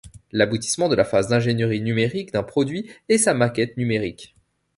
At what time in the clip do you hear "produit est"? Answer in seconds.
2.41-3.19